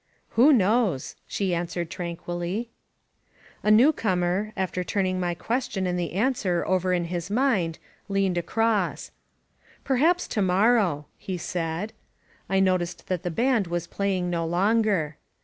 "Who 0.29 0.51
knows?" 0.51 1.15
she 1.27 1.53
answered 1.53 1.91
tranquilly. 1.91 2.71
A 3.61 3.69
newcomer, 3.69 4.51
after 4.57 4.83
turning 4.83 5.19
my 5.19 5.35
question 5.35 5.85
and 5.85 5.99
the 5.99 6.13
an 6.13 6.33
swer 6.33 6.63
over 6.65 6.91
in 6.91 7.03
his 7.03 7.29
mind, 7.29 7.77
leaned 8.09 8.35
across. 8.39 9.11
"Perhaps 9.83 10.27
to 10.29 10.41
morrow," 10.41 11.05
he 11.19 11.37
said. 11.37 11.93
I 12.49 12.59
noticed 12.59 13.09
that 13.09 13.21
the 13.21 13.29
band 13.29 13.67
was 13.67 13.85
playing 13.85 14.31
no 14.31 14.43
longer. 14.43 15.17